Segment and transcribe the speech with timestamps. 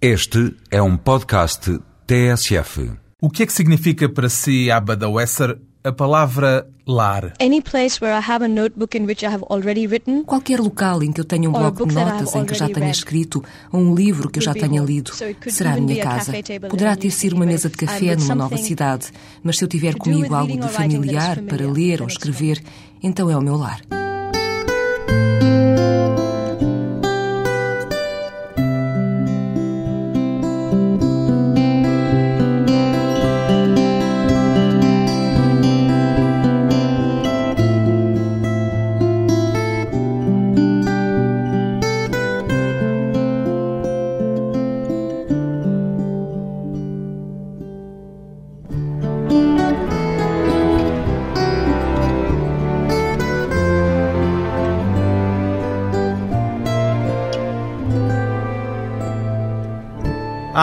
[0.00, 2.92] Este é um podcast TSF.
[3.18, 7.32] O que é que significa para si, Abba Wesser, a palavra lar?
[7.40, 11.02] Any place where I have a notebook in which I have already written Qualquer local
[11.02, 12.86] em que eu tenha um bloco de book that notas em que já already tenha
[12.88, 12.98] read.
[12.98, 14.92] escrito ou um livro que eu já tenha home.
[14.92, 15.12] lido
[15.48, 16.32] será a minha casa.
[16.68, 18.50] Poderá in a ter new sido city, uma but mesa de café with numa nova
[18.50, 19.06] something cidade,
[19.42, 22.62] mas se eu tiver comigo algo de familiar para ler then ou escrever,
[23.02, 23.80] então é o meu lar.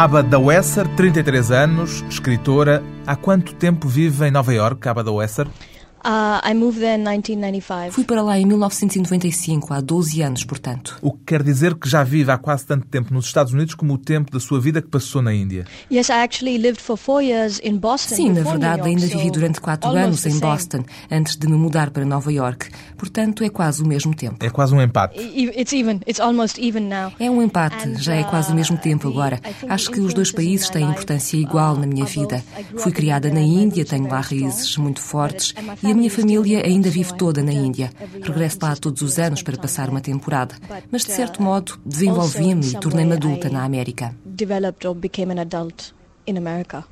[0.04, 2.84] Abba da Wesser, 33 anos, escritora.
[3.08, 5.48] Há quanto tempo vive em Nova Iorque, Abba da Wesser?
[6.04, 7.92] Uh, I moved there in 1995.
[7.92, 10.98] Fui para lá em 1995, há 12 anos, portanto.
[11.02, 13.94] O que quer dizer que já vive há quase tanto tempo nos Estados Unidos como
[13.94, 15.66] o tempo da sua vida que passou na Índia.
[15.92, 18.16] Yes, I actually lived for four years in Boston.
[18.16, 20.40] Sim, na verdade, York, ainda vivi durante quatro almost anos the em.
[20.40, 22.70] Boston, antes de me mudar para Nova York.
[22.98, 24.44] Portanto, é quase o mesmo tempo.
[24.46, 25.20] É quase um empate.
[25.20, 26.00] It's even.
[26.08, 27.12] It's almost even now.
[27.20, 29.40] É um empate, já é quase o mesmo tempo agora.
[29.70, 32.44] Acho que os dois países têm importância igual na minha vida.
[32.78, 37.14] Fui criada na Índia, tenho lá raízes muito fortes e a minha família ainda vive
[37.14, 37.92] toda na Índia.
[38.22, 40.56] Regresso lá todos os anos para passar uma temporada.
[40.92, 44.16] Mas, de certo modo, desenvolvi-me e tornei-me adulta na América.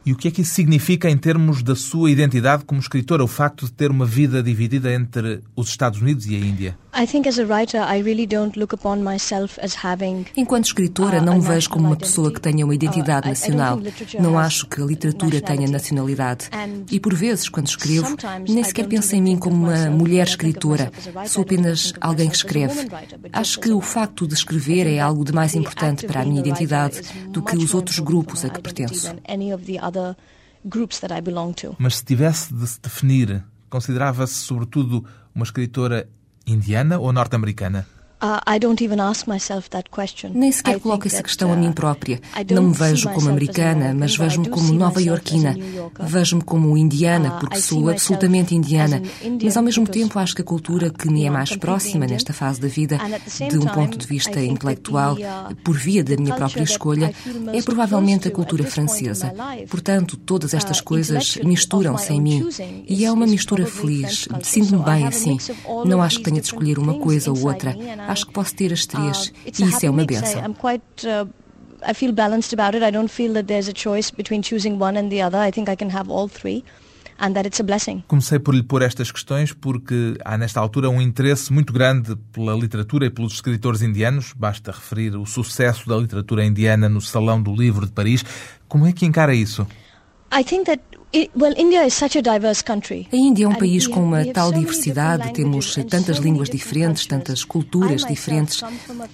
[0.05, 3.27] E o que é que isso significa em termos da sua identidade como escritora, o
[3.27, 6.77] facto de ter uma vida dividida entre os Estados Unidos e a Índia?
[6.93, 11.19] I think as a writer, I really don't look upon myself as having Enquanto escritora,
[11.19, 12.99] Ah, não a me vejo como uma national pessoa que tenha uma identity.
[12.99, 13.77] identidade nacional.
[13.77, 16.49] think literature Não acho que a literatura tenha nacionalidade.
[16.51, 19.89] And E por vezes, quando escrevo, sometimes nem I sequer penso em mim como uma
[19.89, 20.91] mulher escritora.
[21.27, 22.73] Sou apenas think of alguém que myself as a escreve.
[22.89, 26.05] woman writer, but Acho just que o facto de escrever é algo de mais importante
[26.05, 29.15] para a minha identidade do que os outros grupos a que pertenço.
[29.29, 30.15] Any of the other
[30.65, 31.73] groups that I belong to.
[31.79, 36.07] Mas se tivesse de se definir, considerava-se sobretudo uma escritora
[36.45, 37.85] indiana ou norte-americana?
[38.21, 40.29] Uh, I don't even ask myself that question.
[40.35, 42.21] Nem sequer coloco essa questão a uh, mim própria.
[42.39, 45.07] I don't Não me vejo como americana, American, mas vejo-me como see nova myself as
[45.07, 45.53] a iorquina.
[45.53, 46.05] New Yorker.
[46.05, 48.97] Vejo-me como indiana, Ah, porque sou absolutamente indiana.
[48.97, 51.55] as an Indian Mas ao mesmo tempo acho que a cultura que me é mais
[51.55, 52.99] próxima nesta fase da vida,
[53.49, 57.11] de um ponto de vista intelectual, uh, por via da minha própria escolha,
[57.51, 59.33] é provavelmente a cultura francesa.
[59.67, 62.47] Portanto, todas estas Uh, coisas misturam-se em mim.
[62.87, 64.27] E é uma is mistura feliz.
[64.43, 65.37] Sinto-me bem assim.
[65.85, 67.75] Não acho que tenha de escolher uma coisa ou outra.
[68.11, 69.33] Acho que posso ter as três.
[69.45, 70.41] It's E isso é uma benção.
[70.41, 71.29] Uh,
[71.83, 72.85] I feel balanced about it.
[72.85, 75.39] I don't feel that there's a choice between choosing one and the other.
[75.39, 76.63] I think I can have all three,
[77.19, 78.03] and that it's a blessing.
[78.07, 82.53] Comecei por lhe pôr estas questões porque há nesta altura um interesse muito grande pela
[82.53, 84.33] literatura e pelos escritores indianos.
[84.35, 88.23] Basta referir o sucesso da literatura indiana no Salão do Livro de Paris.
[88.67, 89.65] Como é que encara isso?
[90.31, 90.79] I think that.
[91.13, 93.05] It, well, India is such a diverse country.
[93.11, 98.05] A Índia é um país com uma tal diversidade, temos tantas línguas diferentes, tantas culturas
[98.05, 98.61] diferentes.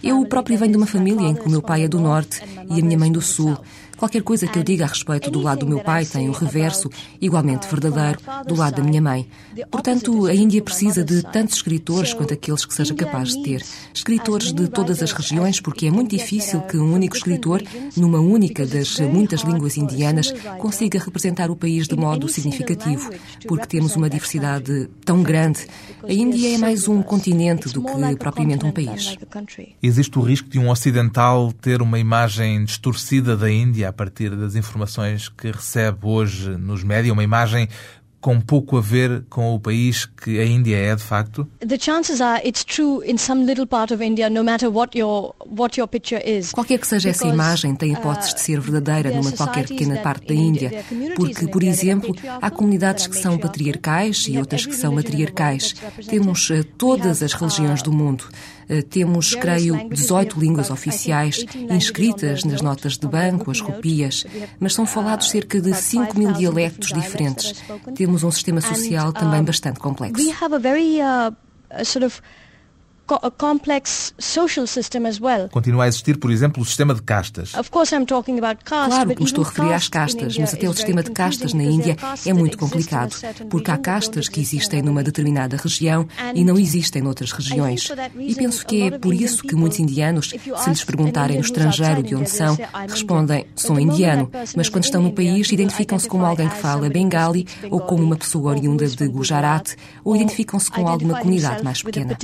[0.04, 2.80] Eu próprio venho de uma família em que o meu pai é do norte e
[2.80, 3.58] a minha mãe do sul.
[3.98, 6.48] Qualquer coisa que eu diga a respeito do lado do meu pai tem o say
[6.48, 9.28] reverso igualmente verdadeiro do lado da minha mãe.
[9.72, 13.64] Portanto, a Índia precisa de tantos escritores quanto aqueles que seja capaz de ter.
[13.94, 17.64] Escritores de todas as regiões, porque é it muito difícil que um único escritor,
[17.96, 23.12] numa única das muitas línguas indianas, consiga representar o país de modo significativo,
[23.48, 25.68] porque temos uma diversidade tão grande.
[26.04, 29.16] A Índia é mais um continente do que propriamente um país.
[29.82, 34.56] Existe o risco de um ocidental ter uma imagem distorcida da Índia a partir das
[34.56, 37.68] informações que recebe hoje nos médias, uma imagem
[38.20, 41.48] com pouco a ver com o país que a Índia é, de facto?
[41.66, 45.36] The chances are it's true in some little part of India, no matter what your
[45.46, 46.52] what your picture is.
[46.52, 50.28] Qualquer que seja essa imagem, tem uh, hipóteses de ser verdadeira numa qualquer pequena parte
[50.28, 50.84] da Índia.
[51.16, 55.76] Porque, por exemplo, há comunidades que são patriarcais e outras que são matriarcais.
[56.10, 58.26] Temos eh, todas as religiões uh, do mundo.
[58.70, 60.00] Eh, Temos, creio, languages.
[60.02, 64.26] 18 We have línguas oficiais 18 languages inscritas nas notas de banco, as have,
[64.60, 67.64] mas são falados uh, cerca de about 5 mil 5,000 dialectos different dialects diferentes.
[67.96, 70.24] Temos um sistema social And, também bastante complexo.
[73.38, 75.50] Complex social system as well.
[75.50, 77.54] Continua a existir, por exemplo, o sistema de castas.
[77.56, 80.38] Of course I'm talking about caste, Claro but que me estou a referir às castas,
[80.38, 82.94] mas até o is sistema very de castas na because Índia é muito that exist
[82.94, 87.02] in complicado, porque há castas que exist in existem numa determinada região e não existem
[87.02, 87.90] noutras regiões.
[88.20, 92.16] E penso que é por isso que muitos indianos, se lhes perguntarem no estrangeiro de
[92.16, 92.58] onde são,
[92.88, 97.80] respondem sou indiano, mas quando estão no país identificam-se como alguém que fala bengali ou
[97.80, 102.18] como uma pessoa oriunda de Gujarat ou identificam-se com alguma comunidade mais pequena.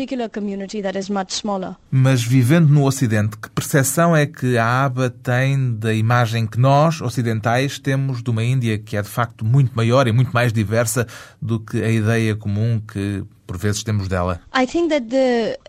[1.92, 7.02] Mas vivendo no Ocidente, que percepção é que a aba tem da imagem que nós,
[7.02, 11.08] ocidentais, temos de uma Índia que é de facto muito maior e muito mais diversa
[11.42, 14.40] do que a ideia comum que por vezes temos dela?
[14.56, 15.60] I think that the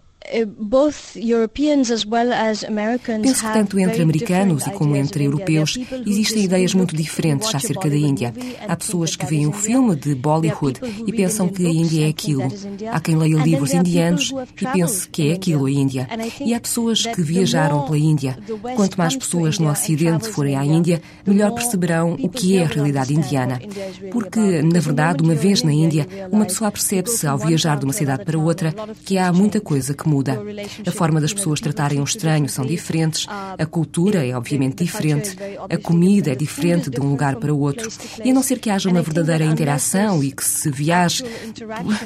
[0.58, 5.78] both Europeans as well as Americans Penso que tanto entre americanos e como entre europeus
[6.06, 8.32] existem ideias muito diferentes acerca da Índia.
[8.66, 9.60] Há pessoas que veem India.
[9.60, 12.42] filme de Bollywood e pensam que a Índia é aquilo.
[12.90, 15.70] Há quem leia livros indianos e pense que é aquilo a.
[15.70, 16.08] Índia.
[16.40, 18.38] E há pessoas que viajaram pela Índia.
[18.76, 23.14] Quanto mais pessoas no Ocidente forem à Índia, melhor perceberão o que é a realidade
[23.14, 23.60] indiana.
[24.10, 28.24] Porque, na verdade, uma vez na Índia, uma pessoa percebe-se ao viajar de uma cidade
[28.24, 28.74] para outra
[29.04, 30.40] que há muita coisa que muda.
[30.86, 32.84] A forma das pessoas tratarem you estranho são differently.
[32.84, 35.36] diferentes, Uh, a cultura é obviamente diferente,
[35.68, 37.88] a comida é diferente de um lugar para o outro.
[38.24, 41.24] E a não ser que haja uma verdadeira interação e que se viaje.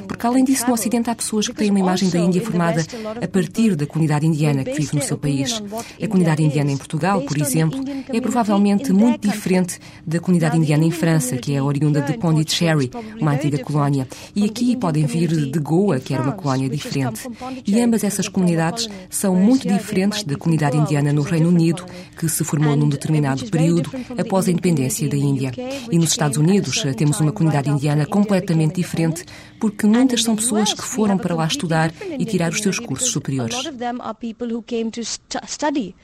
[0.06, 2.84] Porque, além disso, no Ocidente há pessoas que têm uma imagem da Índia formada
[3.22, 5.62] a partir da comunidade indiana que vive no seu país.
[6.02, 10.90] A comunidade indiana em Portugal, por exemplo, é provavelmente muito diferente da comunidade indiana em
[10.90, 12.90] França, que é oriunda de Pondicherry,
[13.20, 14.06] uma antiga colónia.
[14.34, 17.28] E aqui podem vir de Goa, que era uma colónia diferente.
[17.66, 21.84] E ambas essas comunidades são muito diferentes da comunidade indiana no Reino Unido,
[22.18, 25.52] que se formou num determinado período após a independência da Índia.
[25.90, 29.24] E nos Estados Unidos temos uma comunidade indiana completamente diferente,
[29.60, 33.54] porque muitas são pessoas que foram para lá estudar e tirar os seus cursos superiores.
[33.54, 35.94] A lot of them are people who came to stu- study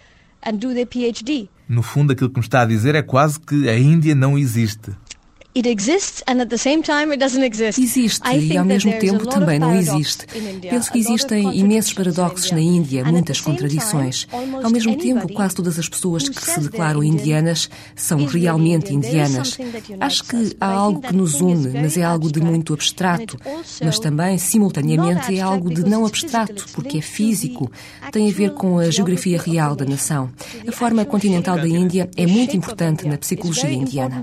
[0.47, 1.49] and do their PhD.
[1.67, 4.91] No fundo, aquilo que me está a dizer é quase que a Índia não existe.
[7.79, 10.27] Existe e ao mesmo tempo também não existe.
[10.61, 14.25] Penso que existem imensos paradoxos na Índia, muitas the same contradições.
[14.25, 17.71] time, almost Ao mesmo tempo, quase todas as pessoas who que se declaram Indian indianas
[17.95, 19.01] são realmente Indian.
[19.01, 19.49] There is indianas.
[19.49, 22.03] something that unites Acho us, que but há algo que nos une, very mas é
[22.03, 23.39] algo de muito abstrato.
[23.83, 27.71] Mas também, simultaneamente, é algo de não abstrato, porque é físico.
[28.13, 30.31] Tem a ver com a geografia real the da nation, nação.
[30.67, 34.21] A forma continental da Índia é muito importante na psicologia indiana.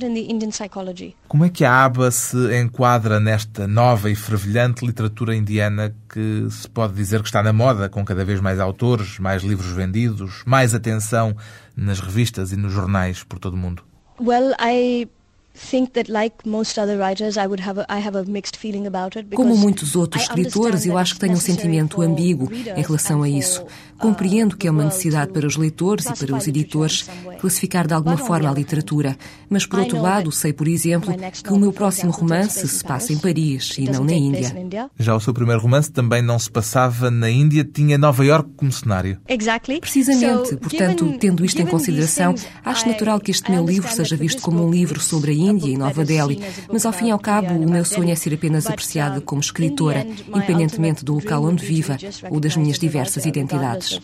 [1.31, 6.67] Como é que a aba se enquadra nesta nova e fervilhante literatura indiana que se
[6.67, 10.75] pode dizer que está na moda, com cada vez mais autores, mais livros vendidos, mais
[10.75, 11.33] atenção
[11.73, 13.81] nas revistas e nos jornais por todo o mundo?
[14.19, 15.07] Well, I
[15.55, 18.87] think that like most other writers, I would have a, I have a mixed feeling
[18.87, 22.01] about it Como because muitos outros I escritores, eu understand acho que tenho um sentimento
[22.01, 23.63] ambíguo em relação a isso.
[23.99, 27.05] Compreendo que é uma necessidade para os leitores e para classify os editores
[27.39, 29.17] classificar de alguma But on forma the a literatura.
[29.49, 32.11] Mas, por I outro lado, that sei, por exemplo, my next que o meu próximo
[32.11, 33.75] romance se in passa em Paris.
[33.77, 34.47] E não na Índia.
[34.57, 34.89] in India.
[34.97, 38.71] Já o seu primeiro romance também não se passava na Índia, tinha Nova Iorque como
[38.71, 39.19] cenário.
[39.27, 39.79] Exactly.
[39.79, 42.33] Precisamente, So, portanto, tendo isto em consideração,
[42.65, 44.65] acho I- natural que este I meu livro understand seja that visto this como um
[44.65, 46.41] book livro sobre a a Índia e Nova Delhi,
[46.71, 50.05] mas ao fim e ao cabo o meu sonho é ser apenas uh, como escritora,
[50.27, 51.97] independentemente do local onde viva
[52.29, 53.99] ou das minhas diversas identidades.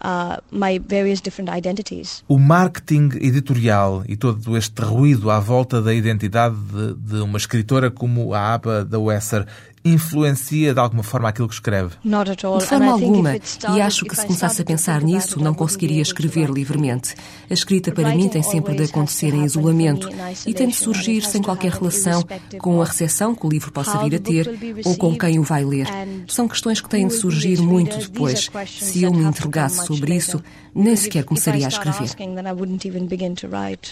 [0.00, 0.42] uh.
[2.26, 7.90] O marketing editorial e todo este ruído à volta da identidade de, de uma escritora
[7.90, 9.46] como a Aba da Wesser
[9.84, 11.90] influencia de alguma forma aquilo que escreve?
[12.58, 13.36] De forma alguma,
[13.76, 17.14] e acho que se começasse a pensar nisso, não conseguiria escrever livremente.
[17.48, 20.08] A escrita para mim tem sempre de acontecer em isolamento
[20.46, 22.24] e tem de surgir sem qualquer relação
[22.58, 24.50] com a recepção que o livro possa vir a ter
[24.84, 25.86] ou com quem o vai ler.
[26.28, 28.50] São questões que têm de surgir muito depois.
[28.66, 30.42] Se eu me interrogasse sobre isso,
[30.74, 32.10] nem sequer começaria a escrever.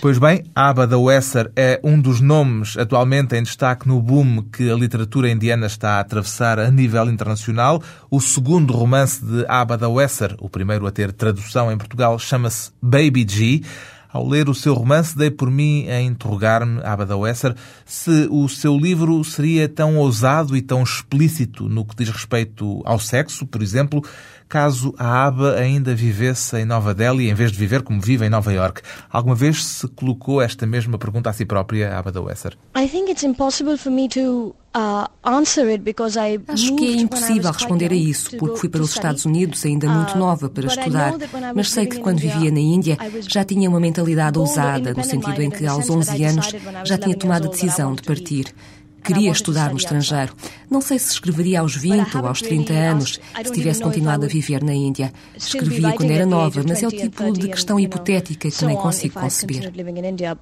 [0.01, 4.71] Pois bem, Aba da Wesser é um dos nomes atualmente em destaque no boom que
[4.71, 7.81] a literatura indiana está a atravessar a nível internacional.
[8.11, 12.73] O segundo romance de Aba da Wesser, o primeiro a ter tradução em Portugal, chama-se
[12.83, 13.63] Baby G.
[14.11, 17.55] Ao ler o seu romance, dei por mim a interrogar-me, Abada Wesser,
[17.85, 22.99] se o seu livro seria tão ousado e tão explícito no que diz respeito ao
[22.99, 24.03] sexo, por exemplo,
[24.49, 28.31] caso a Aba ainda vivesse em Nova Delhi em vez de viver como vive em
[28.31, 28.83] Nova York.
[29.11, 32.57] Alguma vez se colocou esta mesma pergunta a si própria, Abada Wesser?
[32.77, 35.09] I think it's impossible for me to uh,
[36.49, 40.17] Acho que é impossível responder a isso, porque fui para os Estados Unidos ainda muito
[40.17, 41.15] nova para estudar,
[41.55, 42.97] mas sei que quando vivia na Índia
[43.29, 47.47] já tinha uma mentalidade ousada, no sentido em que aos 11 anos já tinha tomado
[47.47, 48.55] a decisão de partir.
[49.13, 50.35] Queria estudar no estrangeiro.
[50.71, 54.63] Não sei se escreveria aos 20 ou aos 30 anos, se tivesse continuado a viver
[54.63, 55.13] na Índia.
[55.37, 59.73] Escrevia quando era nova, mas é o tipo de questão hipotética que nem consigo conceber.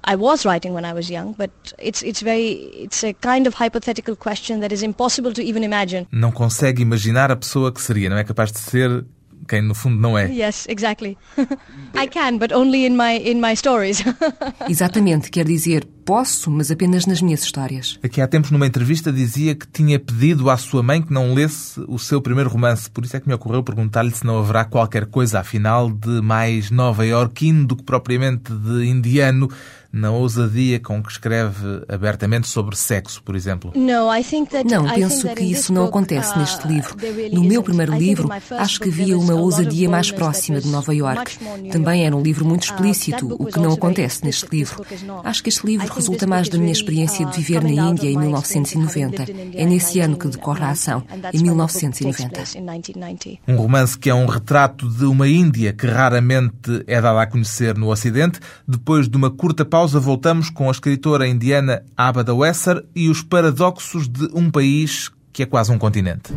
[0.07, 3.55] I was writing when I was young, but it's it's very it's a kind of
[3.61, 6.07] hypothetical question that is impossible to even imagine.
[6.11, 9.05] Não consegue imaginar a pessoa que seria, não é capaz de ser
[9.47, 10.29] quem no fundo não é.
[10.29, 11.17] Yes, exactly.
[11.95, 14.03] I can, but only in my in my stories.
[14.69, 17.99] Exatamente, quer dizer, posso, mas apenas nas minhas histórias.
[18.01, 21.83] Aqui há tempos numa entrevista dizia que tinha pedido à sua mãe que não lesse
[21.85, 25.07] o seu primeiro romance, por isso é que me ocorreu perguntar-lhe se não haverá qualquer
[25.07, 29.49] coisa afinal de mais nova-iorquino do que propriamente de indiano
[29.91, 33.71] na ousadia com que escreve abertamente sobre sexo, por exemplo?
[34.65, 36.95] Não, penso que isso não acontece uh, neste livro.
[37.31, 41.37] No meu primeiro livro, acho que havia uma ousadia mais próxima de Nova York.
[41.71, 44.85] Também era um livro muito uh, explícito, o que não acontece neste livro.
[45.23, 49.25] Acho que este livro resulta mais da minha experiência de viver na Índia em 1990.
[49.53, 52.41] É nesse ano que decorre a ação, em 1990.
[53.47, 57.77] Um romance que é um retrato de uma Índia que raramente é dada a conhecer
[57.77, 62.83] no Ocidente, depois de uma curta pausa pausa, voltamos com a escritora indiana Abada Wesser
[62.95, 66.33] e os paradoxos de um país que é quase um continente.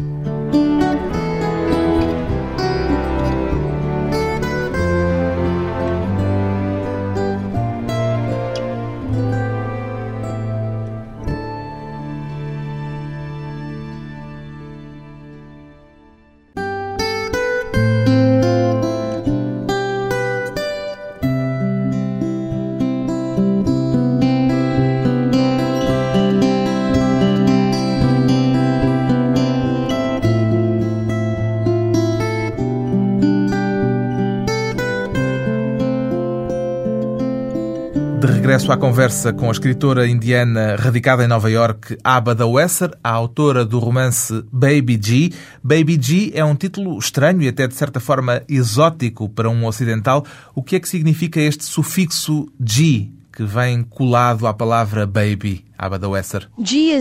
[38.50, 43.64] Regresso à conversa com a escritora indiana radicada em Nova York, Abada Wesser, a autora
[43.64, 45.33] do romance Baby G.
[45.62, 50.26] Baby G é um título estranho e até de certa forma exótico para um ocidental.
[50.52, 55.64] O que é que significa este sufixo G que vem colado à palavra baby?
[55.78, 56.47] Abada Wesser.
[56.59, 56.99] G é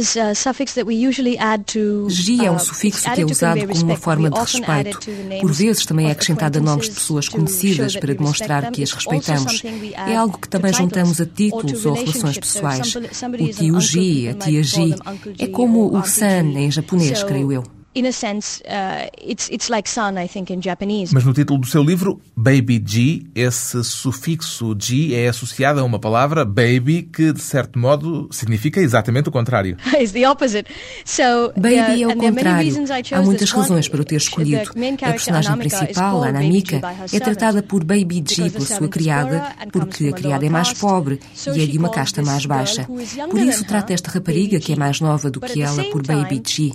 [2.50, 5.00] um uh, sufixo que é usado como uma forma de respeito.
[5.42, 9.62] Por vezes também é acrescentado a nomes de pessoas conhecidas para demonstrar que as respeitamos.
[10.08, 12.96] É algo que também juntamos a títulos ou relações pessoais.
[12.96, 14.96] O tio G, a tia G.
[15.38, 19.90] É como o san em japonês, creio eu in a sense, uh, it's, it's like
[19.90, 21.14] son, I think, in Japanese.
[21.14, 26.00] Mas no título do seu livro, Baby G, esse sufixo G é associado a uma
[26.00, 29.78] palavra, baby, que de certo modo significa exatamente o contrário.
[30.00, 30.70] It's the opposite.
[31.04, 32.74] So, baby uh, é o contrário.
[33.12, 34.72] Há muitas razões para o ter escolhido.
[35.02, 36.82] A personagem principal, Anamika,
[37.12, 41.20] é tratada por Baby G pela sua criada, porque a criada é mais pobre
[41.56, 42.88] e é de uma casta mais baixa.
[43.30, 46.72] Por isso trata esta rapariga, que é mais nova do que ela, por Baby G.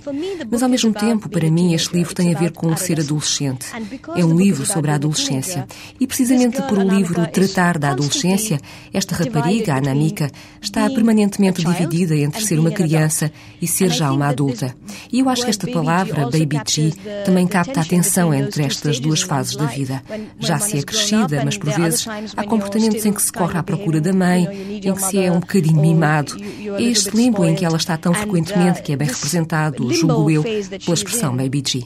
[0.51, 2.99] Mas ao mesmo tempo, tempo, para mim, este livro tem a ver com o ser
[2.99, 3.67] adolescente.
[4.15, 5.67] É um livro sobre a adolescência.
[5.99, 8.59] E precisamente por o livro tratar da adolescência,
[8.93, 10.31] esta rapariga, a Anamika,
[10.61, 13.31] está permanentemente dividida entre ser uma criança
[13.61, 14.75] e ser já uma adulta.
[15.11, 16.93] E eu acho que esta palavra, Baby G,
[17.25, 20.01] também capta a atenção entre estas duas fases da vida.
[20.39, 24.01] Já se é crescida, mas por vezes há comportamentos em que se corre à procura
[24.01, 26.35] da mãe, em que se é um bocadinho mimado.
[26.77, 30.43] É este limbo em que ela está tão frequentemente que é bem representado, julgo eu,
[30.43, 31.85] pela expressão Baby G.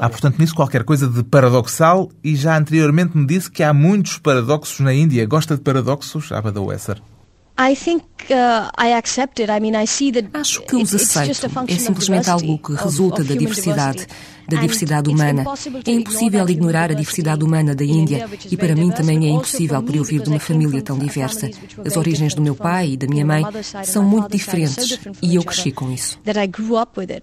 [0.00, 4.18] Há, portanto, nisso qualquer coisa de paradoxal e já anteriormente me disse que há muitos
[4.18, 5.26] paradoxos na Índia.
[5.26, 7.00] Gosta de paradoxos, Abada Wesser?
[10.32, 11.46] Acho que os aceito.
[11.68, 14.06] É simplesmente algo que resulta da diversidade
[14.48, 15.44] da diversidade humana.
[15.86, 19.94] É impossível ignorar a diversidade humana da Índia e para mim também é impossível por
[19.94, 21.50] eu vir de uma família tão diversa.
[21.84, 23.42] As origens do meu pai e da minha mãe
[23.84, 26.18] são muito diferentes e eu cresci com isso.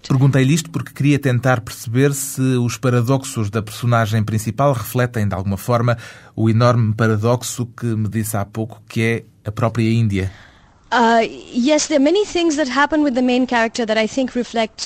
[0.08, 5.56] Perguntei-lhe isto porque queria tentar perceber se os paradoxos da personagem principal refletem de alguma
[5.56, 5.96] forma
[6.34, 10.30] o enorme paradoxo que me disse há pouco que é a própria Índia.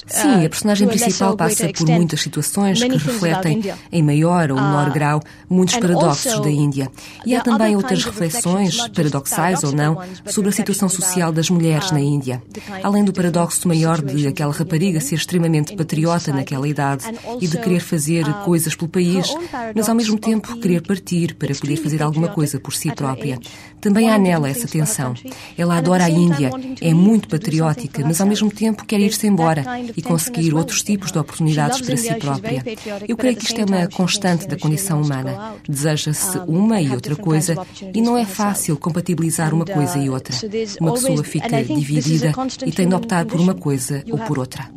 [0.06, 4.92] Sim, a personagem principal passa por muitas situações que refletem, em maior ou menor uh,
[4.92, 6.90] grau, muitos paradoxos da Índia.
[7.24, 11.98] E há também outras reflexões, paradoxais ou não, sobre a situação social das mulheres na
[11.98, 12.42] uh, Índia.
[12.82, 17.04] Além do paradoxo maior de aquela rapariga ser extremamente patriota naquela idade
[17.40, 19.34] e de querer fazer uh, coisas pelo país,
[19.74, 23.38] mas ao mesmo tempo querer partir para poder fazer alguma coisa por si própria.
[23.80, 25.14] Também há nela essa tensão.
[25.56, 29.64] Ela adora adora a Índia, é muito patriótica, mas ao mesmo tempo quer ir-se embora
[29.96, 32.62] e conseguir outros tipos de oportunidades para si própria.
[33.08, 35.54] Eu creio que isto é uma constante da condição humana.
[35.68, 37.56] Deseja-se uma e outra coisa
[37.94, 40.34] e não é fácil compatibilizar uma coisa e outra.
[40.80, 42.32] Uma pessoa fica dividida
[42.66, 44.68] e tem de optar por uma coisa ou por outra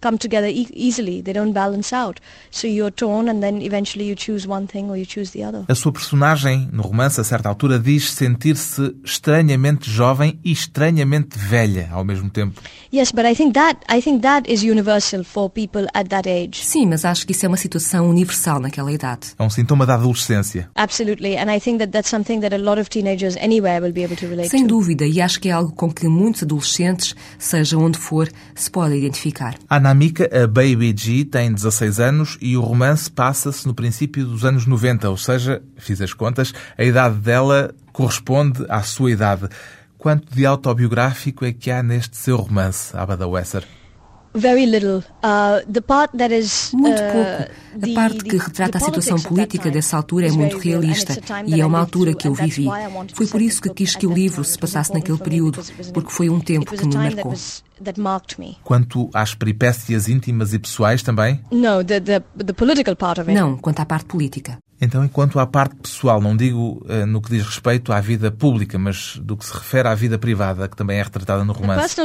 [0.00, 1.22] come together e easily.
[1.22, 2.20] They don't balance out.
[2.50, 5.64] So you're torn and then eventually you choose one thing or you choose the other.
[5.68, 11.88] A sua personagem no romance a certa altura diz sentir-se estranhamente jovem e estranhamente velha
[11.92, 12.60] ao mesmo tempo.
[12.92, 16.64] Yes, but I think that I think that is universal for people at that age.
[16.64, 19.34] Sim, mas acho que isso é uma situação universal naquela idade.
[19.38, 20.70] É um sintoma da adolescência.
[20.74, 24.04] Absolutely, and I think that that's something that a lot of teenagers anywhere will be
[24.04, 24.68] able to relate Sem to.
[24.68, 28.98] dúvida, e acho que é algo com que muitos adolescentes, seja onde for, se podem
[28.98, 29.56] identificar.
[29.68, 34.44] Ana Amica, a Baby G, tem 16 anos e o romance passa-se no princípio dos
[34.44, 39.48] anos 90, ou seja, fiz as contas, a idade dela corresponde à sua idade.
[39.96, 43.64] Quanto de autobiográfico é que há neste seu romance, Abada Wesser?
[46.72, 47.50] Muito pouco.
[47.82, 51.78] A parte que retrata a situação política dessa altura é muito realista e é uma
[51.80, 52.66] altura que eu vivi.
[53.14, 55.60] Foi por isso que quis que o livro se passasse naquele período,
[55.92, 57.34] porque foi um tempo que me marcou.
[58.64, 61.40] Quanto às peripécias íntimas e pessoais também?
[63.34, 64.58] Não, quanto à parte política.
[64.80, 68.78] Então, enquanto à parte pessoal, não digo uh, no que diz respeito à vida pública,
[68.78, 71.96] mas do que se refere à vida privada, que também é retratada no romance.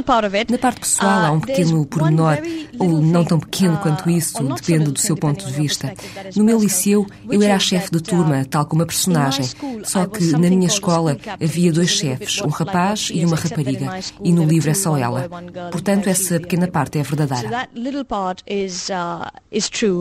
[0.50, 2.38] Na parte pessoal há um uh, pequeno pormenor,
[2.80, 5.94] ou não tão pequeno quanto uh, isso, depende do seu ponto de vista.
[6.36, 9.46] No meu liceu, eu era a chefe de turma, tal como a personagem.
[9.84, 14.00] Só que na minha escola havia dois chefes, um rapaz e uma rapariga.
[14.24, 15.30] E no livro é só ela.
[15.72, 17.68] Portanto, essa pequena parte é verdadeira.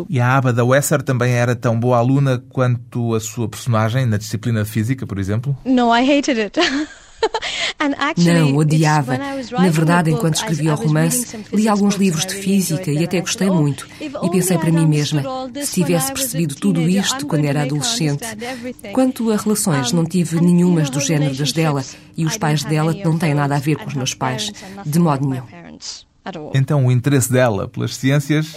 [0.09, 4.19] E a aba da Wesser também era tão boa aluna quanto a sua personagem na
[4.19, 5.57] disciplina de física, por exemplo?
[5.64, 6.61] No, I hated it.
[8.19, 9.17] Não, odiava.
[9.17, 13.88] Na verdade, enquanto escrevia o romance, li alguns livros de física e até gostei muito.
[13.99, 15.23] E pensei para mim mesma,
[15.64, 18.26] se tivesse percebido tudo isto quando era adolescente.
[18.93, 21.83] Quanto a relações, não tive nenhumas do género das dela
[22.14, 24.52] e os pais dela não têm nada a ver com os meus pais,
[24.85, 25.45] de modo nenhum.
[26.55, 28.55] Então, o interesse dela pelas ciências.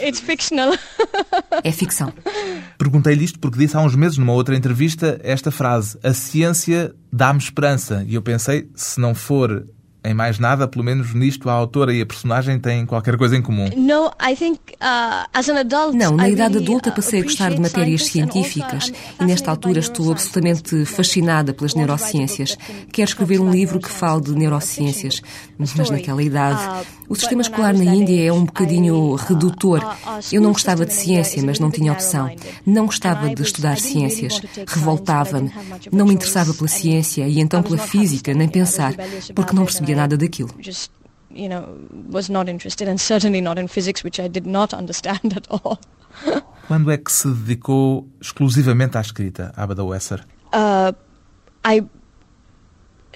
[1.64, 2.12] é ficção.
[2.78, 7.40] Perguntei-lhe isto porque disse há uns meses, numa outra entrevista, esta frase: A ciência dá-me
[7.40, 8.04] esperança.
[8.08, 9.66] E eu pensei, se não for
[10.06, 13.42] em mais nada, pelo menos nisto, a autora e a personagem têm qualquer coisa em
[13.42, 13.70] comum.
[15.96, 20.84] Não, na idade adulta passei a gostar de matérias científicas e nesta altura estou absolutamente
[20.86, 22.58] fascinada pelas neurociências.
[22.92, 25.22] Quero escrever um livro que fale de neurociências,
[25.58, 26.86] mas naquela idade.
[27.14, 29.80] O sistema escolar na Índia é um bocadinho redutor.
[30.32, 32.28] Eu não gostava de ciência, mas não tinha opção.
[32.66, 34.42] Não gostava de estudar ciências.
[34.68, 35.54] Revoltava-me.
[35.92, 38.96] Não me interessava pela ciência e então pela física, nem pensar,
[39.36, 40.50] porque não percebia nada daquilo.
[41.30, 41.78] You know,
[42.12, 45.78] was not interested and certainly not in physics, which I did not understand at all.
[46.68, 50.26] Quando é que se dedicou exclusivamente à escrita, Abada Wesser?
[50.52, 50.94] Uh,
[51.64, 51.84] I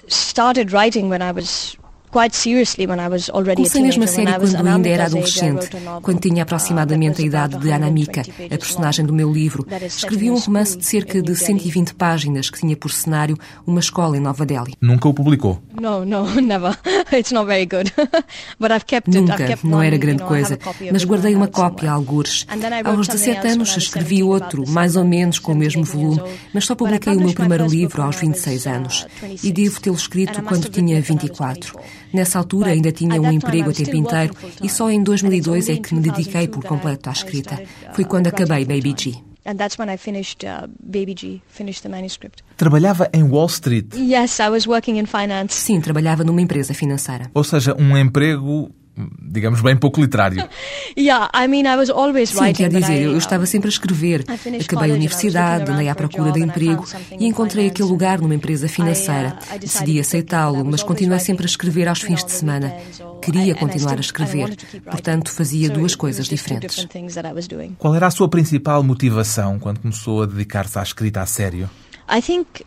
[0.06, 1.76] started writing when I was
[2.10, 5.68] Comecei mesmo a sério quando ainda era adolescente,
[6.02, 9.66] quando tinha aproximadamente a idade de Anamika, a personagem do meu livro.
[9.86, 14.20] Escrevi um romance de cerca de 120 páginas que tinha por cenário uma escola em
[14.20, 14.74] Nova Delhi.
[14.80, 15.62] Nunca o publicou?
[15.80, 16.76] Não, não, never.
[17.12, 17.92] It's not very good.
[18.58, 19.20] But I've kept it.
[19.20, 20.58] Nunca, não era grande coisa,
[20.90, 22.46] mas guardei uma cópia a algures.
[22.84, 27.14] Aos 17 anos escrevi outro, mais ou menos com o mesmo volume, mas só publiquei
[27.14, 29.06] o meu primeiro livro aos 26 anos.
[29.42, 31.78] E devo tê-lo escrito quando tinha 24.
[32.12, 35.94] Nessa altura ainda tinha um emprego a tempo inteiro e só em 2002 é que
[35.94, 37.60] me dediquei por completo à escrita.
[37.92, 39.28] Foi quando acabei Baby G.
[39.48, 42.42] And that's when I finished uh, Baby G, finished the manuscript.
[42.58, 43.94] Trabalhava em Wall Street?
[43.94, 45.54] Yes, I was working in finance.
[45.54, 47.30] Sim, trabalhava numa empresa financeira.
[47.32, 48.70] Ou seja, um emprego
[49.20, 50.48] digamos, bem pouco literário.
[50.96, 54.24] Yeah, I mean, I was always Sim, quer dizer, eu estava sempre a escrever.
[54.60, 56.84] Acabei a universidade, andei à procura de emprego
[57.18, 59.38] e encontrei aquele lugar numa empresa financeira.
[59.54, 62.74] Uh, Decidi aceitá-lo, mas continuei sempre a escrever aos fins de semana.
[63.22, 66.88] Queria continuar a escrever, portanto fazia duas coisas diferentes.
[67.78, 71.70] Qual era a sua principal motivação quando começou a dedicar-se à escrita a sério?
[72.10, 72.64] I think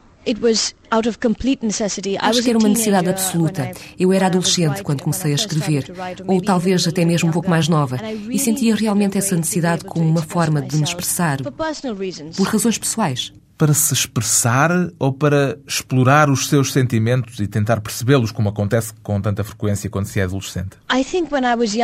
[2.19, 3.71] Acho que era uma necessidade absoluta.
[3.99, 5.85] Eu era adolescente quando comecei a escrever,
[6.27, 7.97] ou talvez até mesmo um pouco mais nova,
[8.29, 13.33] e sentia realmente essa necessidade como uma forma de me expressar, por razões pessoais.
[13.61, 19.21] Para se expressar ou para explorar os seus sentimentos e tentar percebê-los, como acontece com
[19.21, 20.71] tanta frequência quando se é adolescente?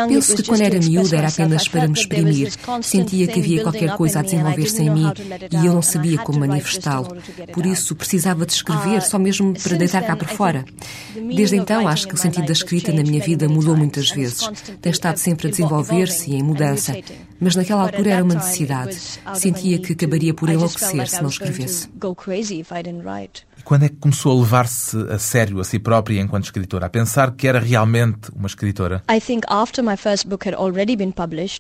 [0.08, 2.52] Penso que quando era miúda era apenas para me exprimir.
[2.82, 5.14] Sentia que havia qualquer coisa a desenvolver-se em mim
[5.52, 7.16] e eu não sabia como manifestá-lo.
[7.54, 10.66] Por isso precisava de escrever, só mesmo para deitar cá para fora.
[11.14, 14.50] Desde então acho que o sentido da escrita na minha vida mudou muitas vezes.
[14.82, 16.98] Tem estado sempre a desenvolver-se e em mudança.
[17.40, 18.98] Mas naquela altura era uma necessidade.
[19.36, 21.67] Sentia que acabaria por enlouquecer se não escrevesse.
[22.00, 23.44] go crazy if I didn't write.
[23.68, 26.86] Quando é que começou a levar-se a sério a si própria enquanto escritora?
[26.86, 29.04] A pensar que era realmente uma escritora?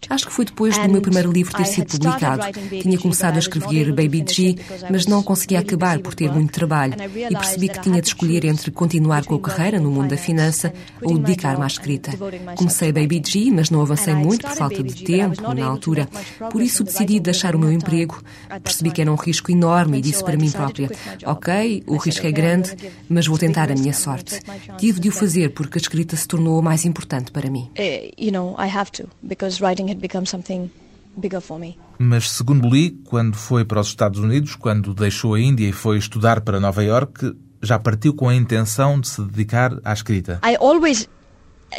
[0.09, 2.43] Acho que foi depois do meu primeiro livro ter sido publicado.
[2.81, 4.55] Tinha começado a escrever Baby G,
[4.89, 6.93] mas não conseguia acabar por ter muito trabalho.
[7.29, 10.71] E percebi que tinha de escolher entre continuar com a carreira no mundo da finança
[11.01, 12.11] ou dedicar-me à escrita.
[12.55, 16.07] Comecei Baby G, mas não avancei muito por falta de tempo na altura.
[16.49, 18.23] Por isso decidi deixar o meu emprego.
[18.63, 20.89] Percebi que era um risco enorme e disse para mim própria:
[21.25, 22.75] Ok, o o risco é grande,
[23.09, 24.39] mas vou tentar a minha sorte.
[24.77, 27.69] Tive de o fazer porque a escrita se tornou mais importante para mim.
[27.75, 28.11] Eh,
[31.99, 35.97] mas, segundo li, quando foi para os Estados Unidos, quando deixou a Índia e foi
[35.97, 40.39] estudar para Nova York, já partiu com a intenção de se dedicar à escrita.
[40.45, 41.09] I always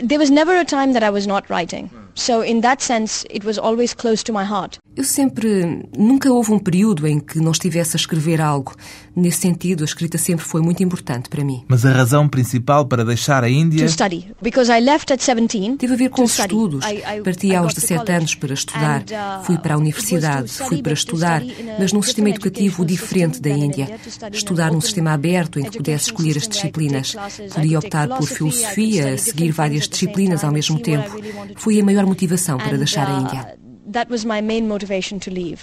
[0.02, 1.90] there was never a time that I was not writing.
[2.18, 4.78] So in that sense, it was always close to my heart.
[4.96, 5.84] Eu sempre.
[5.96, 8.74] Nunca houve um período em que não estivesse a escrever algo.
[9.14, 11.64] Nesse sentido, a escrita sempre foi muito importante para mim.
[11.68, 13.86] Mas a razão principal para deixar a Índia.
[13.86, 14.32] To study.
[14.42, 15.76] Because I left at 17.
[15.76, 16.84] Teve a ver com os estudos.
[17.22, 19.02] Parti aos 17 anos para estudar.
[19.02, 21.42] Uh, fui para a universidade, fui para estudar,
[21.78, 23.88] mas num sistema educativo diferente da Índia.
[24.32, 27.14] Estudar num sistema aberto em que pudesse escolher as disciplinas.
[27.54, 31.10] Podia optar por filosofia, seguir várias disciplinas ao mesmo tempo.
[31.56, 33.58] Foi a maior motivação para deixar a uh, Índia.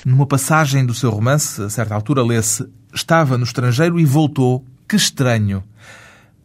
[0.06, 4.64] Numa passagem do seu romance, a certa altura lê-se: Estava no estrangeiro e voltou.
[4.88, 5.64] Que estranho.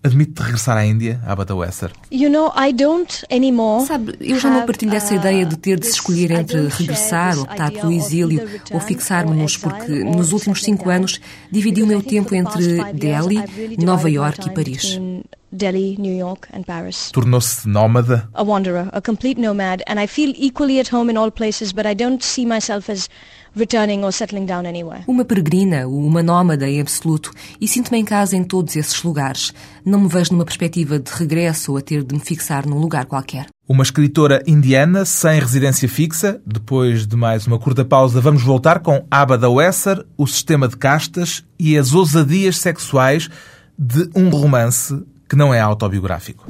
[0.03, 1.91] Admite regressar à Índia, à Batawesser?
[2.11, 5.87] You know, I don't anymore Sabe, eu já não partilho essa ideia de ter de
[5.87, 11.83] se escolher entre regressar, optar pelo exílio ou fixar-nos, porque nos últimos cinco anos dividi
[11.83, 13.45] o meu tempo entre Delhi,
[13.79, 14.99] Nova York e Paris.
[15.53, 17.11] Delhi, New York and Paris.
[17.11, 18.29] Tornou-se nómada?
[18.33, 21.87] A wanderer, a complete nomad, and I feel equally at home in all places, but
[21.87, 23.09] I don't see myself as
[23.57, 25.05] returning or settling down anywhere.
[25.07, 29.53] Uma peregrina, uma nómada em absoluto, e sinto-me em casa em todos esses lugares.
[29.85, 33.07] Não me vejo numa perspectiva de regresso ou a ter de me fixar num lugar
[33.07, 33.47] qualquer.
[33.69, 36.41] Uma escritora indiana sem residência fixa.
[36.45, 41.45] Depois de mais uma curta pausa, vamos voltar com Abba Wesser, o sistema de castas
[41.59, 43.29] e as ousadias sexuais
[43.79, 46.45] de um romance que não é autobiográfico.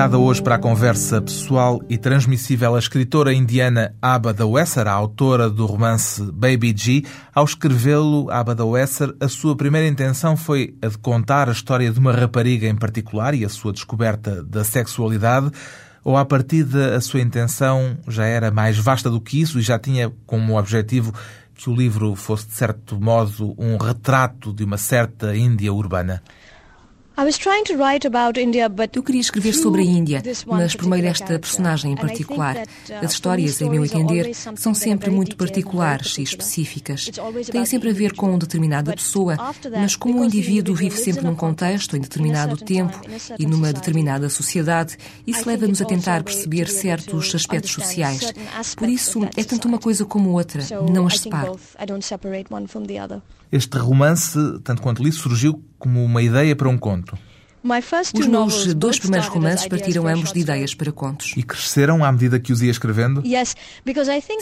[0.00, 5.50] Convidada hoje para a conversa pessoal e transmissível a escritora indiana Abba Dawesser, a autora
[5.50, 7.04] do romance Baby G.
[7.34, 11.98] Ao escrevê-lo, Abba Dawesser, a sua primeira intenção foi a de contar a história de
[11.98, 15.50] uma rapariga em particular e a sua descoberta da sexualidade,
[16.02, 19.78] ou a partir da sua intenção já era mais vasta do que isso e já
[19.78, 21.12] tinha como objetivo
[21.54, 26.22] que o livro fosse, de certo modo, um retrato de uma certa Índia urbana?
[28.98, 32.56] Eu queria escrever sobre a Índia, mas por meio desta personagem em particular.
[32.56, 37.10] Uh, As histórias, em meu entender, são sempre muito particulares e específicas.
[37.50, 39.36] Têm sempre a ver com determinada pessoa,
[39.70, 42.98] mas como o indivíduo vive sempre num contexto, em determinado tempo
[43.38, 44.96] e numa determinada sociedade,
[45.26, 48.32] isso leva-nos a tentar perceber certos aspectos sociais.
[48.76, 51.58] Por isso, é tanto uma coisa como outra, não as separo.
[53.52, 57.18] Este romance, tanto quanto li, surgiu como uma ideia para um conto.
[58.14, 61.34] Os meus dois primeiros romances partiram ambos de ideias para contos.
[61.36, 63.22] E cresceram à medida que os ia escrevendo?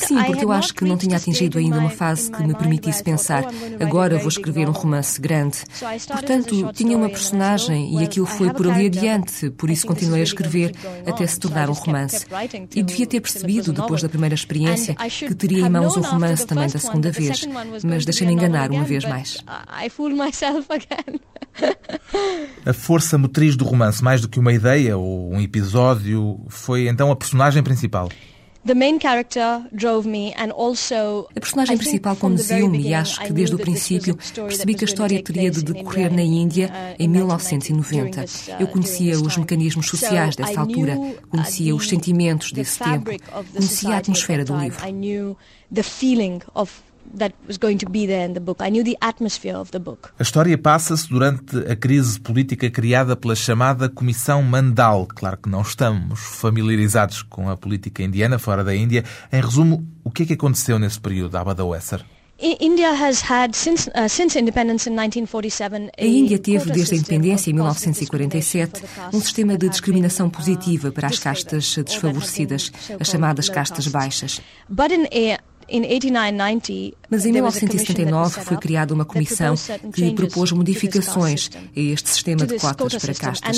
[0.07, 3.45] Sim, porque eu acho que não tinha atingido ainda uma fase que me permitisse pensar
[3.81, 5.59] agora vou escrever um romance grande.
[6.09, 10.73] Portanto, tinha uma personagem e aquilo foi por ali adiante, por isso continuei a escrever
[11.07, 12.27] até se tornar um romance.
[12.75, 16.69] E devia ter percebido, depois da primeira experiência, que teria em mãos um romance também
[16.69, 17.47] da segunda vez,
[17.85, 19.39] mas deixei-me enganar uma vez mais.
[22.65, 27.11] A força motriz do romance, mais do que uma ideia ou um episódio, foi então
[27.11, 28.09] a personagem principal.
[31.35, 35.51] A personagem principal conduziu-me e acho que desde o princípio percebi que a história teria
[35.51, 38.25] de decorrer na Índia uh, em 1990.
[38.59, 40.99] Eu uh, conhecia os mecanismos sociais dessa altura,
[41.31, 43.11] conhecia os sentimentos desse tempo,
[43.55, 44.85] conhecia a atmosfera do livro
[47.17, 48.63] that was going to be there in the book.
[48.63, 50.11] I knew the atmosphere of the book.
[50.19, 55.07] A história passa-se durante a crise política criada pela chamada Comissão Mandal.
[55.07, 59.05] Claro que não estamos familiarizados com a política indiana fora da Índia.
[59.33, 62.05] Em resumo, o que é que aconteceu nesse período, Abada Wesser?
[62.41, 62.45] A
[66.05, 71.75] Índia teve, desde a independência em 1947, um sistema de discriminação positiva para as castas
[71.85, 74.41] desfavorecidas, as chamadas castas baixas.
[77.11, 79.55] Mas em 1979 foi criada uma comissão
[79.93, 83.57] que propôs modificações a este sistema de cotas para castas.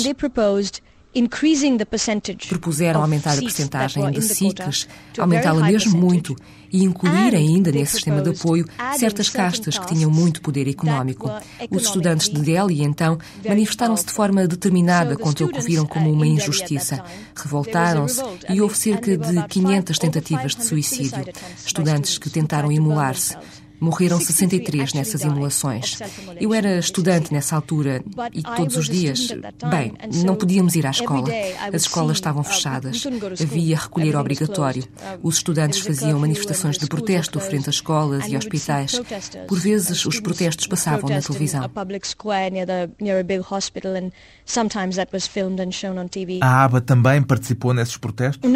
[2.47, 6.35] Propuseram aumentar a percentagem de Sikhs, aumentá-la mesmo muito,
[6.71, 8.65] e incluir ainda nesse sistema de apoio
[8.97, 11.29] certas castas que tinham muito poder económico.
[11.69, 16.25] Os estudantes de Delhi, então, manifestaram-se de forma determinada contra o que viram como uma
[16.25, 17.03] injustiça.
[17.35, 21.25] Revoltaram-se e houve cerca de 500 tentativas de suicídio.
[21.65, 23.35] Estudantes que tentaram imular-se.
[23.81, 25.97] Morreram 63 nessas imolações.
[26.39, 29.29] Eu era estudante nessa altura e todos os dias,
[29.71, 31.27] bem, não podíamos ir à escola.
[31.73, 33.03] As escolas estavam fechadas.
[33.41, 34.83] Havia recolher obrigatório.
[35.23, 39.01] Os estudantes faziam manifestações de protesto frente às escolas e hospitais.
[39.47, 41.67] Por vezes, os protestos passavam na televisão.
[46.43, 48.47] A ABA também participou nesses protestos?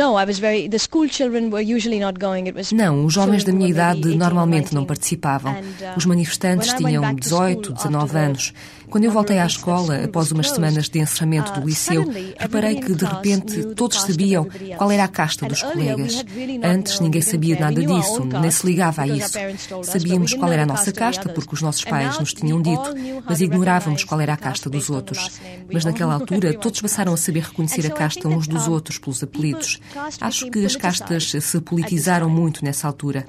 [2.71, 5.54] Não, os jovens da minha idade normalmente não participavam participavam.
[5.54, 8.54] Uh, Os manifestantes tinham 18, 19 anos.
[8.95, 13.03] Quando eu voltei à escola, após umas semanas de encerramento do liceu, reparei que, de
[13.03, 16.23] repente, todos sabiam qual era a casta dos colegas.
[16.63, 19.38] Antes, ninguém sabia nada disso, nem se ligava a isso.
[19.84, 22.93] Sabíamos qual era a nossa casta, porque os nossos pais nos tinham dito,
[23.27, 25.41] mas ignorávamos qual era a casta dos outros.
[25.69, 29.77] Mas naquela altura, todos passaram a saber reconhecer a casta uns dos outros pelos apelidos.
[30.21, 33.25] Acho que as castas se politizaram muito nessa altura.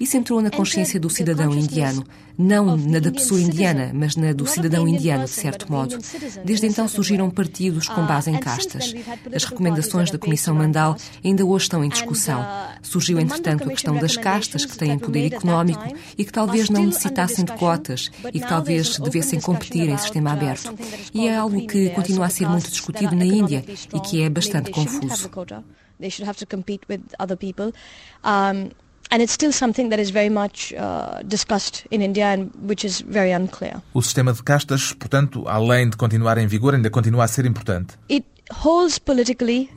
[0.00, 2.06] Isso entrou na consciência do cidadão indiano,
[2.38, 5.98] não na da pessoa indiana, mas na do cidadão indiano, de certo modo.
[6.44, 8.94] Desde então surgiram partidos com base em castas.
[9.34, 12.44] As recomendações da Comissão Mandal ainda hoje estão em discussão.
[12.82, 15.82] Surgiu, entretanto, a questão das castas que têm poder económico
[16.16, 20.74] e que talvez não necessitassem de cotas e que talvez devessem competir em sistema aberto.
[21.12, 24.70] E é algo que continua a ser muito discutido na Índia e que é bastante
[24.70, 25.30] confuso.
[29.10, 29.18] They should have to compete with other people.
[29.18, 30.74] And it's still something that is very much
[31.26, 33.82] discussed in India and which is very unclear.
[33.92, 37.98] O sistema de castas, portanto, além de continuar em vigor, ainda continua a ser importante.
[38.08, 38.24] It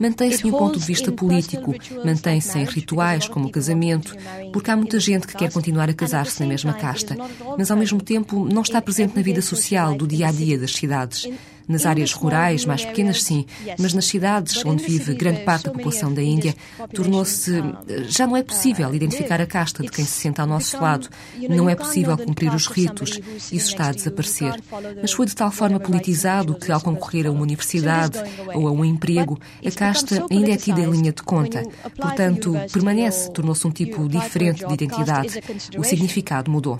[0.00, 1.72] Mantém-se em um ponto de vista político,
[2.04, 4.16] mantém-se em rituais como o casamento,
[4.52, 7.16] porque há muita gente que quer continuar a casar-se na mesma casta,
[7.56, 10.72] mas ao mesmo tempo não está presente na vida social do dia a dia das
[10.72, 11.28] cidades.
[11.66, 13.46] Nas áreas rurais, mais pequenas, sim,
[13.78, 16.54] mas nas cidades, onde vive grande parte da população da Índia,
[16.92, 17.62] tornou-se.
[18.08, 21.08] Já não é possível identificar a casta de quem se senta ao nosso lado.
[21.48, 23.20] Não é possível cumprir os ritos.
[23.50, 24.54] Isso está a desaparecer.
[25.00, 28.18] Mas foi de tal forma politizado que, ao concorrer a uma universidade
[28.54, 31.62] ou a um emprego, a casta ainda é tida em linha de conta.
[31.96, 35.40] Portanto, permanece, tornou-se um tipo diferente de identidade.
[35.78, 36.78] O significado mudou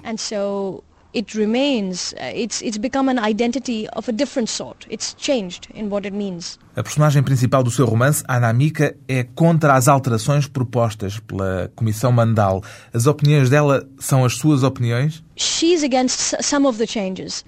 [1.14, 4.86] it remains, uh, it's, it's become an identity of a different sort.
[4.90, 6.58] It's changed in what it means.
[6.76, 12.62] A personagem principal do seu romance, Anamika, é contra as alterações propostas pela Comissão Mandal.
[12.92, 15.22] As opiniões dela são as suas opiniões?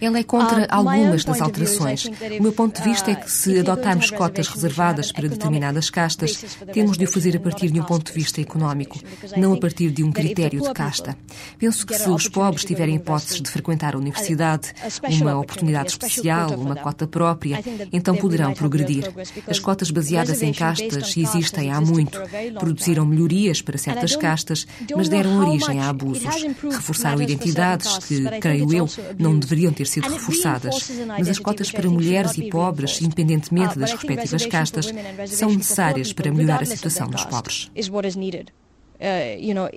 [0.00, 2.06] Ela é contra algumas das alterações.
[2.38, 6.56] O meu ponto de vista é que se uh, adotarmos cotas reservadas para determinadas castas,
[6.72, 8.98] temos de o fazer a partir de um ponto de vista económico,
[9.36, 11.16] não a partir de um critério de casta.
[11.58, 14.72] Penso que se os pobres tiverem hipóteses de frequentar a universidade,
[15.20, 17.62] uma oportunidade especial, uma cota própria,
[17.92, 19.15] então poderão progredir.
[19.46, 22.18] As cotas baseadas em castas existem há muito.
[22.58, 26.44] Produziram melhorias para certas castas, mas deram origem a abusos.
[26.62, 30.90] Reforçaram identidade que, creio eu, não deveriam ter sido reforçadas.
[31.06, 34.92] Mas as cotas para mulheres e pobres, independentemente das respectivas castas,
[35.26, 37.70] são necessárias para melhorar a situação dos pobres.
[38.98, 39.68] Uh, you know,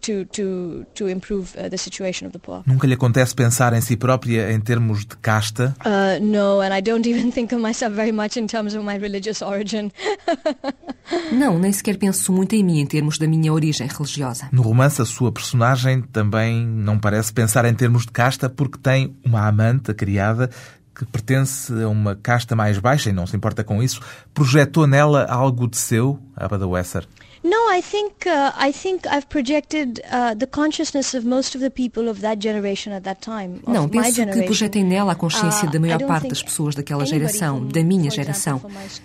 [0.00, 2.62] to, to, to improve uh, the situation of the poor.
[2.66, 5.74] Nunca lhe acontece pensar em si própria em termos de casta?
[5.84, 8.96] Uh, no, and I don't even think of myself very much in terms of my
[8.96, 9.92] religious origin.
[11.30, 14.48] Não, nem sequer penso muito em mim em termos da minha origem religiosa.
[14.50, 19.16] No romance, a sua personagem também não parece pensar em termos de casta porque tem
[19.24, 20.50] uma amante, a criada,
[20.94, 24.00] que pertence a uma casta mais baixa e não se importa com isso,
[24.32, 27.06] projetou nela algo de seu, Abada Wesser?
[27.46, 31.70] No, I think uh, I think I've projected uh, the consciousness of most of the
[31.70, 33.60] people of that generation at that time.
[33.64, 37.84] Não, penso que projetei nela a consciência da maior parte das pessoas daquela geração, da
[37.84, 38.60] minha geração.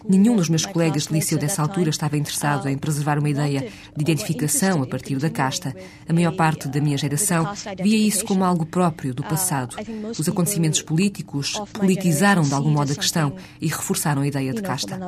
[0.10, 4.02] Nenhum dos meus colegas de liceu dessa altura estava interessado em preservar uma ideia de
[4.02, 5.76] identificação a partir da casta.
[6.10, 7.48] A maior parte da minha geração
[7.80, 9.76] via isso como algo próprio do passado.
[10.18, 15.00] Os acontecimentos políticos politizaram de algum modo a questão e reforçaram a ideia de casta.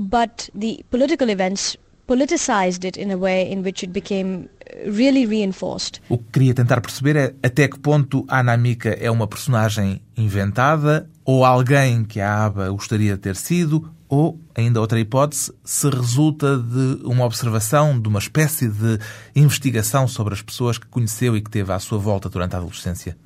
[0.00, 5.26] But the political events politicized it in a way in which it became uh, really
[5.26, 6.00] reinforced.
[6.08, 11.06] O que queria tentar perceber é até que ponto a Anamika é uma personagem inventada
[11.22, 16.56] ou alguém que a Aba gostaria de ter sido ou, ainda outra hipótese, se resulta
[16.56, 18.98] de uma observação, de uma espécie de
[19.36, 23.16] investigação sobre as pessoas que conheceu e que teve à sua volta durante a adolescência.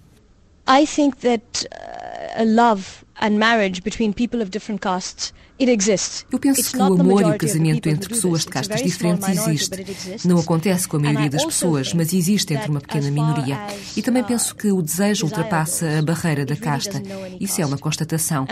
[0.69, 6.73] I think that uh, a love and marriage between people of different castes eu penso
[6.73, 10.27] que o amor e o casamento entre pessoas de castas diferentes existe.
[10.27, 13.59] Não acontece com a maioria das pessoas, mas existe entre uma pequena minoria.
[13.97, 17.01] E também penso que o desejo ultrapassa a barreira da casta.
[17.41, 18.47] Isso é uma constatação.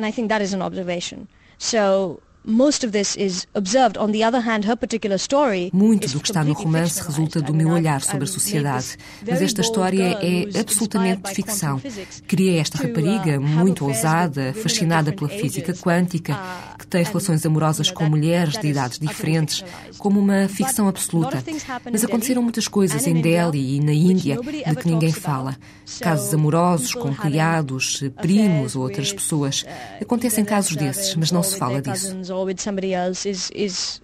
[5.72, 9.60] Muito do que está no romance resulta do meu olhar sobre a sociedade, mas esta
[9.60, 11.80] história é absolutamente ficção.
[12.26, 17.90] Criei esta rapariga uh, muito ousada, fascinada pela física quântica, uh, que tem relações amorosas
[17.90, 19.64] com mulheres de idades diferentes,
[19.98, 21.42] como uma ficção absoluta.
[21.90, 25.56] Mas aconteceram muitas coisas em Delhi e na Índia de que ninguém fala.
[26.00, 29.62] Casos amorosos com criados, primos ou outras pessoas.
[29.62, 34.00] Uh, Acontecem casos desses, mas não se fala disso or with somebody else is is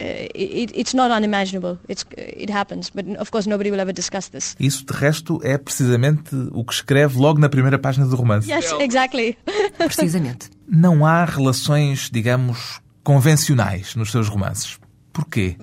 [0.00, 1.78] uh, it, it's not unimaginable.
[1.88, 4.54] It's, it happens, but of course nobody will ever discuss this.
[4.60, 8.50] Isso, de resto, é precisamente o que escreve logo na primeira página do romance.
[8.50, 9.36] Yes, exactly.
[9.78, 10.50] Precisamente.
[10.68, 14.78] Não há relações, digamos, convencionais nos seus romances.
[15.18, 15.56] Porquê?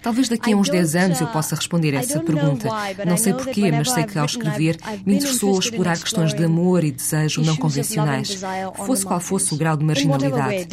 [0.00, 2.68] Talvez daqui a uns 10 anos eu uh, possa responder essa pergunta.
[3.04, 6.92] Não sei porquê, mas sei que ao escrever me interessou explorar questões de amor e
[6.92, 8.40] desejo não convencionais,
[8.86, 10.68] fosse qual fosse o grau de marginalidade.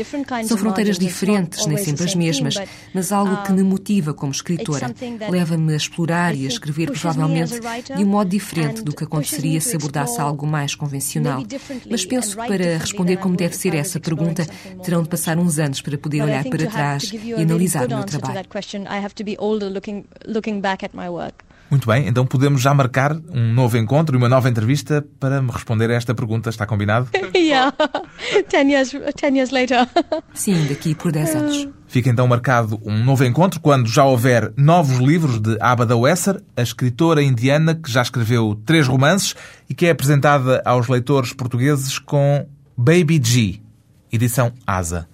[0.45, 2.53] São fronteiras diferentes, nem sempre as mesmas,
[2.93, 4.93] mas algo que me motiva como escritora.
[5.27, 7.59] Leva-me a explorar e a escrever provavelmente
[7.95, 11.43] de um modo diferente do que aconteceria se abordasse algo mais convencional.
[11.89, 14.45] Mas penso que para responder como deve ser essa pergunta,
[14.83, 18.03] terão de passar uns anos anos para poder olhar para trás e analisar o meu
[18.03, 18.45] trabalho.
[21.73, 25.51] Muito bem, então podemos já marcar um novo encontro e uma nova entrevista para me
[25.51, 26.51] responder a esta pergunta.
[26.51, 27.09] Está combinado?
[27.35, 27.73] yeah.
[28.47, 29.87] ten years, ten years later.
[30.35, 31.67] Sim, daqui por 10 anos.
[31.87, 36.61] Fica então marcado um novo encontro quando já houver novos livros de Abada Wesser, a
[36.61, 39.35] escritora indiana que já escreveu três romances
[39.67, 42.45] e que é apresentada aos leitores portugueses com
[42.77, 43.59] Baby G,
[44.11, 45.07] edição Asa.